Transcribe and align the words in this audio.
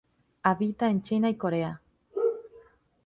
Habita 0.41 0.89
en 0.89 1.03
China 1.03 1.29
y 1.29 1.37
Corea. 1.37 1.79